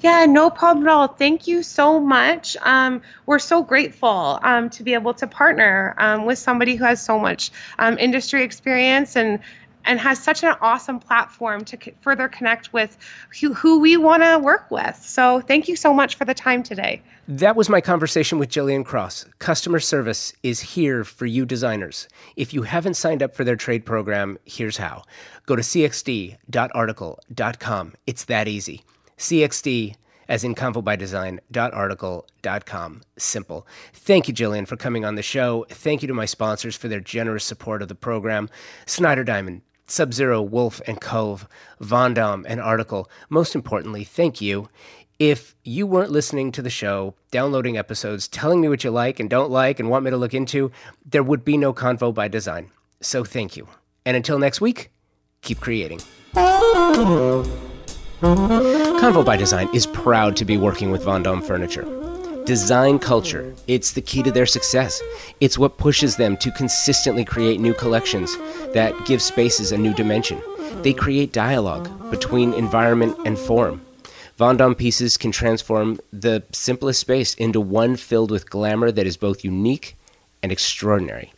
[0.02, 1.08] Yeah, no problem at all.
[1.10, 2.56] Thank you so much.
[2.62, 7.04] Um, we're so grateful um, to be able to partner um, with somebody who has
[7.04, 9.40] so much um, industry experience and
[9.86, 12.98] and has such an awesome platform to c- further connect with
[13.40, 14.96] who, who we want to work with.
[15.02, 17.02] So thank you so much for the time today.
[17.30, 19.26] That was my conversation with Jillian Cross.
[19.38, 22.08] Customer service is here for you designers.
[22.36, 25.04] If you haven't signed up for their trade program, here's how.
[25.46, 27.94] Go to cxd.article.com.
[28.08, 28.82] It's that easy.
[29.20, 29.94] CXD
[30.28, 33.02] as in Convo by Design, article.com.
[33.18, 33.68] Simple.
[33.94, 35.68] Thank you, Jillian, for coming on the show.
[35.70, 38.50] Thank you to my sponsors for their generous support of the program
[38.88, 41.48] Snyder Diamond, Sub Zero, Wolf, and Cove,
[41.82, 43.10] Vondom, and Article.
[43.30, 44.70] Most importantly, thank you.
[45.20, 49.30] If you weren't listening to the show, downloading episodes, telling me what you like and
[49.30, 50.72] don't like and want me to look into,
[51.06, 52.72] there would be no Convo by Design.
[53.02, 53.68] So thank you.
[54.06, 54.92] And until next week,
[55.42, 56.00] keep creating.
[58.22, 61.84] Convo by Design is proud to be working with Vondom Furniture.
[62.46, 65.02] Design culture, it's the key to their success.
[65.42, 68.38] It's what pushes them to consistently create new collections
[68.74, 70.42] that give spaces a new dimension.
[70.82, 73.82] They create dialogue between environment and form.
[74.40, 79.44] Vondom pieces can transform the simplest space into one filled with glamour that is both
[79.44, 79.98] unique
[80.42, 81.34] and extraordinary.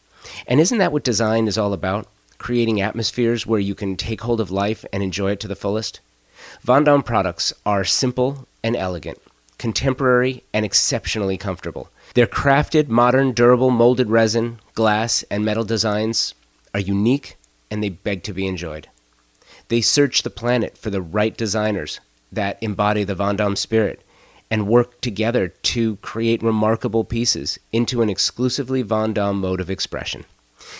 [0.46, 2.08] And isn't that what design is all about?
[2.38, 6.00] Creating atmospheres where you can take hold of life and enjoy it to the fullest?
[6.64, 9.18] Vondom products are simple and elegant,
[9.58, 11.90] contemporary and exceptionally comfortable.
[12.14, 16.36] Their crafted, modern, durable molded resin, glass, and metal designs
[16.72, 17.36] are unique
[17.72, 18.90] and they beg to be enjoyed.
[19.70, 22.00] They search the planet for the right designers
[22.32, 24.02] that embody the Vondom spirit
[24.50, 30.26] and work together to create remarkable pieces into an exclusively Vondom mode of expression.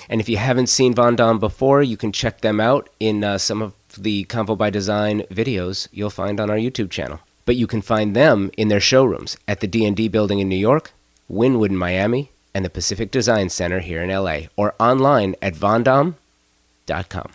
[0.10, 3.62] And if you haven't seen Vondom before, you can check them out in uh, some
[3.62, 7.20] of the Convo by Design videos you'll find on our YouTube channel.
[7.46, 10.92] But you can find them in their showrooms at the D&D building in New York,
[11.30, 17.32] Wynwood in Miami, and the Pacific Design Center here in LA, or online at vondom.com.